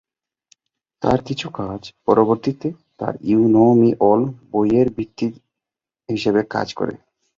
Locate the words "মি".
3.79-3.89